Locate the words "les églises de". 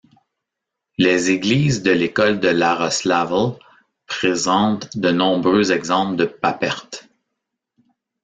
0.97-1.91